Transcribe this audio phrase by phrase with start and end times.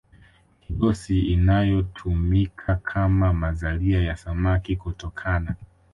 [0.61, 5.55] kigosi inayotumika kama mazalia ya samaki kutokana